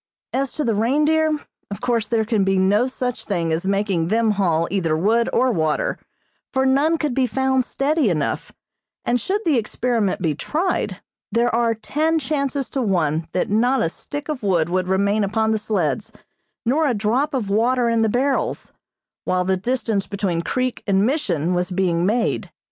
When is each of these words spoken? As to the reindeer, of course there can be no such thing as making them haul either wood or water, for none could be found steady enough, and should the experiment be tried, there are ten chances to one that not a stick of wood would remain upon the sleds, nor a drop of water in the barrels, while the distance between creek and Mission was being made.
As 0.33 0.51
to 0.53 0.63
the 0.63 0.73
reindeer, 0.73 1.37
of 1.69 1.79
course 1.79 2.07
there 2.07 2.25
can 2.25 2.43
be 2.43 2.57
no 2.57 2.87
such 2.87 3.23
thing 3.23 3.53
as 3.53 3.67
making 3.67 4.07
them 4.07 4.31
haul 4.31 4.67
either 4.71 4.97
wood 4.97 5.29
or 5.31 5.51
water, 5.51 5.99
for 6.51 6.65
none 6.65 6.97
could 6.97 7.13
be 7.13 7.27
found 7.27 7.63
steady 7.63 8.09
enough, 8.09 8.51
and 9.05 9.21
should 9.21 9.41
the 9.45 9.59
experiment 9.59 10.19
be 10.19 10.33
tried, 10.33 11.01
there 11.31 11.53
are 11.53 11.75
ten 11.75 12.17
chances 12.17 12.67
to 12.71 12.81
one 12.81 13.27
that 13.33 13.51
not 13.51 13.83
a 13.83 13.89
stick 13.89 14.27
of 14.27 14.41
wood 14.41 14.69
would 14.69 14.87
remain 14.87 15.23
upon 15.23 15.51
the 15.51 15.59
sleds, 15.59 16.11
nor 16.65 16.87
a 16.87 16.95
drop 16.95 17.35
of 17.35 17.51
water 17.51 17.87
in 17.87 18.01
the 18.01 18.09
barrels, 18.09 18.73
while 19.25 19.43
the 19.45 19.55
distance 19.55 20.07
between 20.07 20.41
creek 20.41 20.81
and 20.87 21.05
Mission 21.05 21.53
was 21.53 21.69
being 21.69 22.07
made. 22.07 22.51